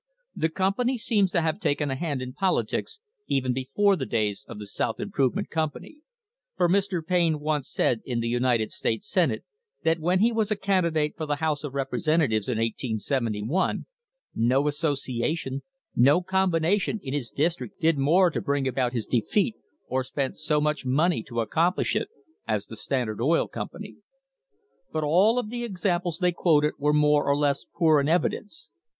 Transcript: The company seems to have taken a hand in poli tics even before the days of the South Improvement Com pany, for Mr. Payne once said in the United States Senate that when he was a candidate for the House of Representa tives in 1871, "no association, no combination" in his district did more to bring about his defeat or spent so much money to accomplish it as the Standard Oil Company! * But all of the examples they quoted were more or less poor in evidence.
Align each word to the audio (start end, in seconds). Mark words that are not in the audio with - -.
The 0.35 0.49
company 0.49 0.97
seems 0.97 1.29
to 1.29 1.41
have 1.41 1.59
taken 1.59 1.91
a 1.91 1.95
hand 1.95 2.23
in 2.23 2.33
poli 2.33 2.65
tics 2.65 2.99
even 3.27 3.53
before 3.53 3.95
the 3.95 4.07
days 4.07 4.43
of 4.49 4.57
the 4.57 4.65
South 4.65 4.99
Improvement 4.99 5.51
Com 5.51 5.69
pany, 5.69 5.97
for 6.57 6.67
Mr. 6.67 7.05
Payne 7.05 7.39
once 7.39 7.69
said 7.71 8.01
in 8.03 8.19
the 8.19 8.27
United 8.27 8.71
States 8.71 9.07
Senate 9.07 9.43
that 9.83 9.99
when 9.99 10.17
he 10.19 10.31
was 10.31 10.49
a 10.49 10.55
candidate 10.55 11.15
for 11.15 11.27
the 11.27 11.35
House 11.35 11.63
of 11.63 11.73
Representa 11.73 12.25
tives 12.31 12.49
in 12.49 12.57
1871, 12.57 13.85
"no 14.33 14.67
association, 14.67 15.61
no 15.95 16.23
combination" 16.23 16.99
in 17.03 17.13
his 17.13 17.29
district 17.29 17.79
did 17.79 17.99
more 17.99 18.31
to 18.31 18.41
bring 18.41 18.67
about 18.67 18.93
his 18.93 19.05
defeat 19.05 19.53
or 19.87 20.03
spent 20.03 20.35
so 20.35 20.59
much 20.59 20.83
money 20.83 21.21
to 21.21 21.41
accomplish 21.41 21.95
it 21.95 22.07
as 22.47 22.65
the 22.65 22.75
Standard 22.75 23.21
Oil 23.21 23.47
Company! 23.47 23.97
* 24.45 24.91
But 24.91 25.03
all 25.03 25.37
of 25.37 25.51
the 25.51 25.63
examples 25.63 26.17
they 26.17 26.31
quoted 26.31 26.73
were 26.79 26.91
more 26.91 27.23
or 27.27 27.37
less 27.37 27.67
poor 27.77 27.99
in 27.99 28.09
evidence. 28.09 28.71